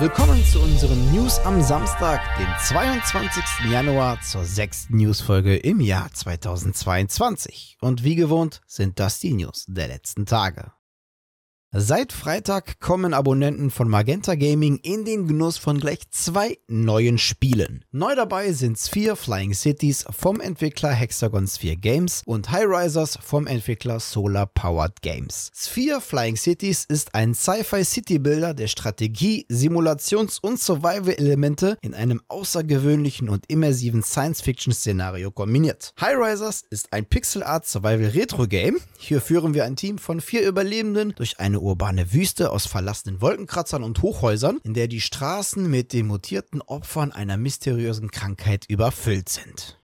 [0.00, 3.42] Willkommen zu unseren News am Samstag, den 22.
[3.68, 7.78] Januar zur sechsten Newsfolge im Jahr 2022.
[7.80, 10.70] Und wie gewohnt sind das die News der letzten Tage.
[11.70, 17.84] Seit Freitag kommen Abonnenten von Magenta Gaming in den Genuss von gleich zwei neuen Spielen.
[17.92, 23.46] Neu dabei sind Sphere Flying Cities vom Entwickler Hexagon Sphere Games und High Risers vom
[23.46, 25.50] Entwickler Solar Powered Games.
[25.54, 32.22] Sphere Flying Cities ist ein Sci-Fi City Builder, der Strategie, Simulations- und Survival-Elemente in einem
[32.28, 35.92] außergewöhnlichen und immersiven Science-Fiction-Szenario kombiniert.
[36.00, 38.78] High Risers ist ein Pixel Art Survival Retro Game.
[38.96, 43.20] Hier führen wir ein Team von vier Überlebenden durch eine eine urbane Wüste aus verlassenen
[43.20, 49.28] Wolkenkratzern und Hochhäusern, in der die Straßen mit den mutierten Opfern einer mysteriösen Krankheit überfüllt
[49.28, 49.80] sind.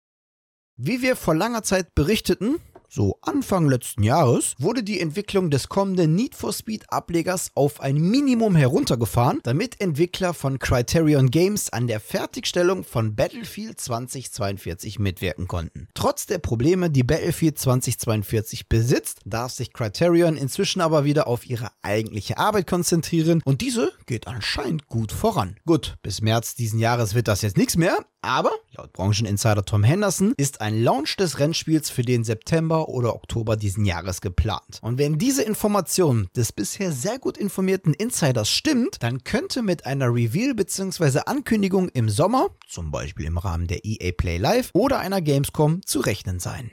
[0.77, 2.55] Wie wir vor langer Zeit berichteten,
[2.89, 7.95] so Anfang letzten Jahres, wurde die Entwicklung des kommenden Need for Speed Ablegers auf ein
[7.95, 15.87] Minimum heruntergefahren, damit Entwickler von Criterion Games an der Fertigstellung von Battlefield 2042 mitwirken konnten.
[15.93, 21.69] Trotz der Probleme, die Battlefield 2042 besitzt, darf sich Criterion inzwischen aber wieder auf ihre
[21.81, 25.57] eigentliche Arbeit konzentrieren und diese geht anscheinend gut voran.
[25.65, 30.33] Gut, bis März diesen Jahres wird das jetzt nichts mehr, aber laut Brancheninsider Tom Henderson
[30.37, 34.79] ist ein Launch des Rennspiels für den September oder Oktober diesen Jahres geplant.
[34.81, 40.13] Und wenn diese Information des bisher sehr gut informierten Insiders stimmt, dann könnte mit einer
[40.13, 41.21] Reveal bzw.
[41.25, 45.99] Ankündigung im Sommer, zum Beispiel im Rahmen der EA Play Live oder einer Gamescom, zu
[45.99, 46.71] rechnen sein.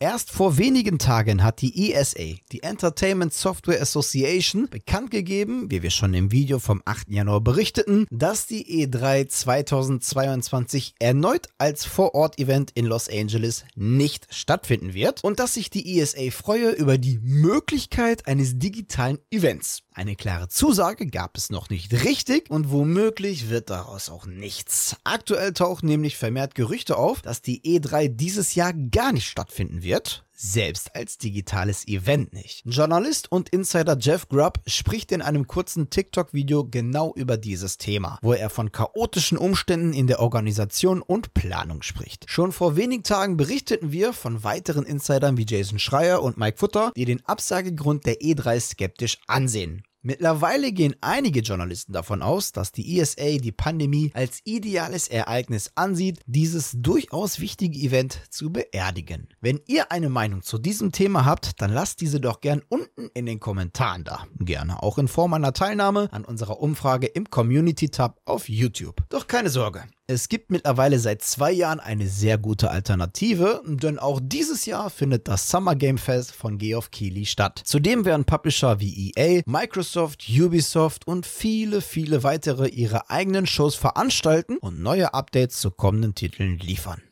[0.00, 5.90] Erst vor wenigen Tagen hat die ESA, die Entertainment Software Association, bekannt gegeben, wie wir
[5.90, 7.10] schon im Video vom 8.
[7.10, 15.22] Januar berichteten, dass die E3 2022 erneut als Vorort-Event in Los Angeles nicht stattfinden wird
[15.22, 19.83] und dass sich die ESA freue über die Möglichkeit eines digitalen Events.
[19.96, 24.96] Eine klare Zusage gab es noch nicht richtig und womöglich wird daraus auch nichts.
[25.04, 30.24] Aktuell tauchen nämlich vermehrt Gerüchte auf, dass die E3 dieses Jahr gar nicht stattfinden wird
[30.34, 32.62] selbst als digitales Event nicht.
[32.66, 38.32] Journalist und Insider Jeff Grubb spricht in einem kurzen TikTok-Video genau über dieses Thema, wo
[38.32, 42.28] er von chaotischen Umständen in der Organisation und Planung spricht.
[42.28, 46.92] Schon vor wenigen Tagen berichteten wir von weiteren Insidern wie Jason Schreier und Mike Futter,
[46.96, 49.84] die den Absagegrund der E3 skeptisch ansehen.
[50.06, 56.20] Mittlerweile gehen einige Journalisten davon aus, dass die ESA die Pandemie als ideales Ereignis ansieht,
[56.26, 59.28] dieses durchaus wichtige Event zu beerdigen.
[59.40, 63.24] Wenn ihr eine Meinung zu diesem Thema habt, dann lasst diese doch gern unten in
[63.24, 64.26] den Kommentaren da.
[64.40, 69.02] Gerne auch in Form einer Teilnahme an unserer Umfrage im Community-Tab auf YouTube.
[69.08, 74.20] Doch keine Sorge, es gibt mittlerweile seit zwei Jahren eine sehr gute Alternative, denn auch
[74.22, 77.62] dieses Jahr findet das Summer Game Fest von Geoff Keighley statt.
[77.64, 84.58] Zudem werden Publisher wie EA, Microsoft, Ubisoft und viele, viele weitere ihre eigenen Shows veranstalten
[84.58, 87.02] und neue Updates zu kommenden Titeln liefern.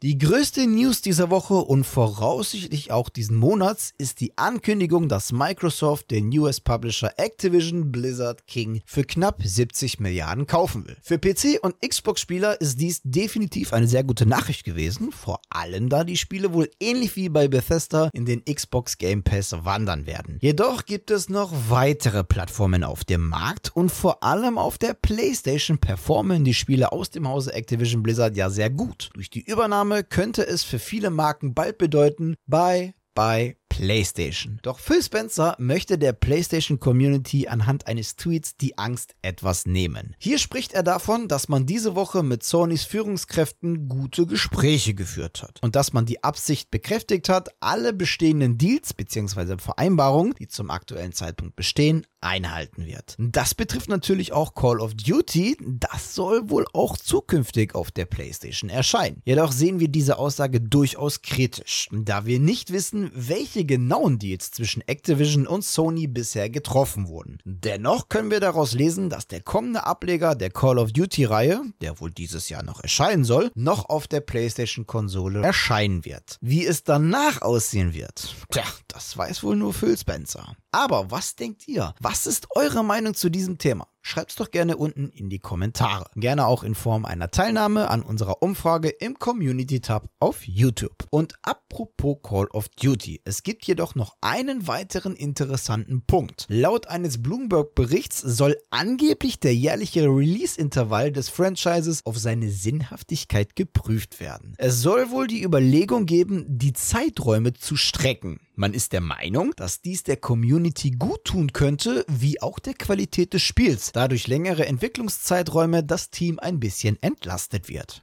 [0.00, 6.12] Die größte News dieser Woche und voraussichtlich auch diesen Monats ist die Ankündigung, dass Microsoft
[6.12, 10.96] den US-Publisher Activision Blizzard King für knapp 70 Milliarden kaufen will.
[11.02, 16.04] Für PC- und Xbox-Spieler ist dies definitiv eine sehr gute Nachricht gewesen, vor allem da
[16.04, 20.38] die Spiele wohl ähnlich wie bei Bethesda in den Xbox Game Pass wandern werden.
[20.40, 25.78] Jedoch gibt es noch weitere Plattformen auf dem Markt und vor allem auf der PlayStation
[25.78, 29.10] performen die Spiele aus dem Hause Activision Blizzard ja sehr gut.
[29.14, 34.58] Durch die Übernahme Name könnte es für viele Marken bald bedeuten, bye bye PlayStation.
[34.62, 40.14] Doch Phil Spencer möchte der PlayStation Community anhand eines Tweets die Angst etwas nehmen.
[40.18, 45.58] Hier spricht er davon, dass man diese Woche mit Sonys Führungskräften gute Gespräche geführt hat
[45.62, 49.58] und dass man die Absicht bekräftigt hat, alle bestehenden Deals bzw.
[49.58, 53.14] Vereinbarungen, die zum aktuellen Zeitpunkt bestehen, einhalten wird.
[53.18, 58.70] Das betrifft natürlich auch Call of Duty, das soll wohl auch zukünftig auf der PlayStation
[58.70, 59.22] erscheinen.
[59.24, 64.82] Jedoch sehen wir diese Aussage durchaus kritisch, da wir nicht wissen, welche genauen Deals zwischen
[64.86, 67.38] Activision und Sony bisher getroffen wurden.
[67.44, 72.10] Dennoch können wir daraus lesen, dass der kommende Ableger der Call of Duty-Reihe, der wohl
[72.10, 76.38] dieses Jahr noch erscheinen soll, noch auf der PlayStation-Konsole erscheinen wird.
[76.40, 80.56] Wie es danach aussehen wird, tja, das weiß wohl nur Phil Spencer.
[80.70, 81.94] Aber was denkt ihr?
[82.00, 83.88] Was ist eure Meinung zu diesem Thema?
[84.02, 86.10] Schreibt's doch gerne unten in die Kommentare.
[86.14, 91.06] Gerne auch in Form einer Teilnahme an unserer Umfrage im Community-Tab auf YouTube.
[91.10, 96.46] Und apropos Call of Duty, es gibt jedoch noch einen weiteren interessanten Punkt.
[96.48, 104.54] Laut eines Bloomberg-Berichts soll angeblich der jährliche Release-Intervall des Franchises auf seine Sinnhaftigkeit geprüft werden.
[104.58, 108.40] Es soll wohl die Überlegung geben, die Zeiträume zu strecken.
[108.54, 113.32] Man ist der Meinung, dass dies der Community gut tun könnte, wie auch der Qualität
[113.32, 113.87] des Spiels.
[113.92, 118.02] Dadurch längere Entwicklungszeiträume das Team ein bisschen entlastet wird.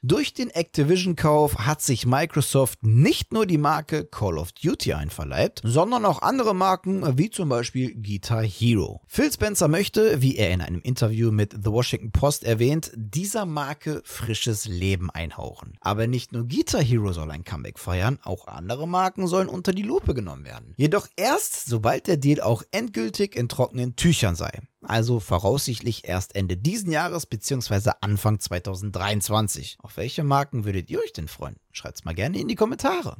[0.00, 6.04] Durch den Activision-Kauf hat sich Microsoft nicht nur die Marke Call of Duty einverleibt, sondern
[6.04, 9.02] auch andere Marken wie zum Beispiel Guitar Hero.
[9.08, 14.00] Phil Spencer möchte, wie er in einem Interview mit The Washington Post erwähnt, dieser Marke
[14.04, 15.76] frisches Leben einhauchen.
[15.80, 19.82] Aber nicht nur Guitar Hero soll ein Comeback feiern, auch andere Marken sollen unter die
[19.82, 20.74] Lupe genommen werden.
[20.76, 26.56] Jedoch erst, sobald der Deal auch endgültig in trockenen Tüchern sei also voraussichtlich erst Ende
[26.56, 27.92] diesen Jahres bzw.
[28.00, 29.78] Anfang 2023.
[29.82, 31.56] Auf welche Marken würdet ihr euch denn freuen?
[31.72, 33.16] Schreibt's mal gerne in die Kommentare.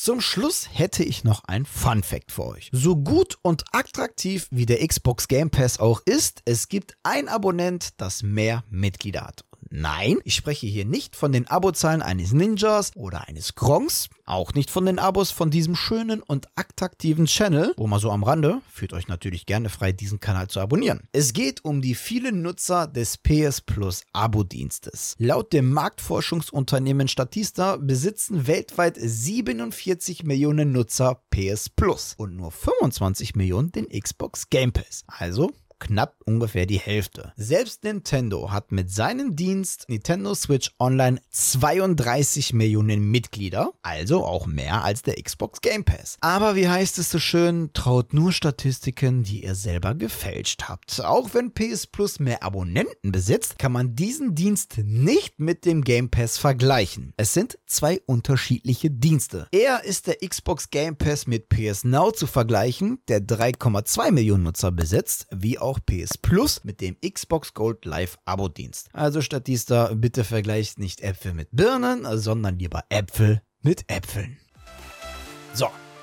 [0.00, 2.70] Zum Schluss hätte ich noch ein Fun Fact für euch.
[2.72, 8.00] So gut und attraktiv wie der Xbox Game Pass auch ist, es gibt ein Abonnent,
[8.00, 9.44] das mehr Mitglieder hat.
[9.70, 14.70] Nein, ich spreche hier nicht von den Abozahlen eines Ninjas oder eines Gronks, auch nicht
[14.70, 18.92] von den Abos von diesem schönen und attraktiven Channel, wo man so am Rande, fühlt
[18.92, 21.00] euch natürlich gerne frei, diesen Kanal zu abonnieren.
[21.12, 25.16] Es geht um die vielen Nutzer des PS Plus Abo-Dienstes.
[25.18, 33.72] Laut dem Marktforschungsunternehmen Statista besitzen weltweit 47 Millionen Nutzer PS Plus und nur 25 Millionen
[33.72, 35.04] den Xbox Game Pass.
[35.06, 37.32] Also knapp ungefähr die Hälfte.
[37.36, 44.84] Selbst Nintendo hat mit seinem Dienst Nintendo Switch Online 32 Millionen Mitglieder, also auch mehr
[44.84, 46.16] als der Xbox Game Pass.
[46.20, 51.00] Aber wie heißt es so schön, traut nur Statistiken, die ihr selber gefälscht habt.
[51.04, 56.10] Auch wenn PS Plus mehr Abonnenten besitzt, kann man diesen Dienst nicht mit dem Game
[56.10, 57.12] Pass vergleichen.
[57.16, 59.48] Es sind zwei unterschiedliche Dienste.
[59.52, 64.70] Eher ist der Xbox Game Pass mit PS Now zu vergleichen, der 3,2 Millionen Nutzer
[64.70, 68.88] besitzt, wie auch auch PS Plus mit dem Xbox Gold Live Abo-Dienst.
[68.94, 74.38] Also statt da, bitte vergleicht nicht Äpfel mit Birnen, sondern lieber Äpfel mit Äpfeln.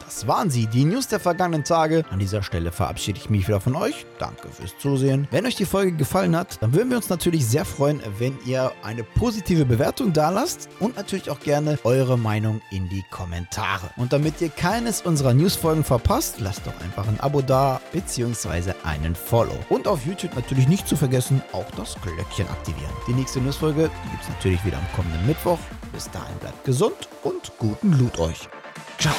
[0.06, 2.04] Das waren sie, die News der vergangenen Tage.
[2.12, 4.06] An dieser Stelle verabschiede ich mich wieder von euch.
[4.20, 5.28] Danke fürs Zusehen.
[5.32, 8.72] Wenn euch die Folge gefallen hat, dann würden wir uns natürlich sehr freuen, wenn ihr
[8.84, 13.90] eine positive Bewertung da lasst und natürlich auch gerne eure Meinung in die Kommentare.
[13.98, 18.74] Und damit ihr keines unserer Newsfolgen verpasst, lasst doch einfach ein Abo da bzw.
[18.84, 19.58] einen Follow.
[19.70, 22.94] Und auf YouTube natürlich nicht zu vergessen, auch das Glöckchen aktivieren.
[23.08, 25.60] Die nächste Newsfolge gibt es natürlich wieder am kommenden Mittwoch.
[25.92, 28.48] Bis dahin bleibt gesund und guten Loot euch.
[29.00, 29.16] Ciao.